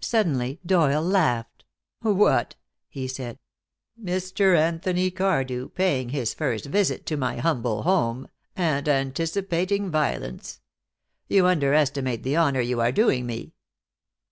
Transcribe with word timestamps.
Suddenly 0.00 0.58
Doyle 0.66 1.04
laughed. 1.04 1.62
"What!" 2.00 2.56
he 2.88 3.06
said, 3.06 3.38
"Mr. 3.96 4.56
Anthony 4.58 5.08
Cardew 5.12 5.68
paying 5.68 6.08
his 6.08 6.34
first 6.34 6.64
visit 6.66 7.06
to 7.06 7.16
my 7.16 7.36
humble 7.36 7.82
home, 7.84 8.26
and 8.56 8.88
anticipating 8.88 9.88
violence! 9.88 10.58
You 11.28 11.46
underestimate 11.46 12.24
the 12.24 12.34
honor 12.34 12.60
you 12.60 12.80
are 12.80 12.90
doing 12.90 13.24
me." 13.24 13.52